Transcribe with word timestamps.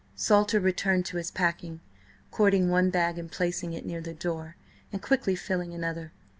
Salter 0.15 0.59
returned 0.59 1.05
to 1.05 1.17
his 1.17 1.29
packing, 1.29 1.79
cording 2.31 2.69
one 2.71 2.89
bag 2.89 3.19
and 3.19 3.31
placing 3.31 3.73
it 3.73 3.85
near 3.85 4.01
the 4.01 4.15
door, 4.15 4.55
and 4.91 4.99
quickly 4.99 5.35
filling 5.35 5.75
another. 5.75 6.11